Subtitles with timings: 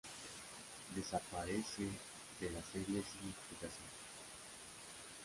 [0.95, 1.83] Desaparece
[2.39, 3.85] de la serie sin explicación.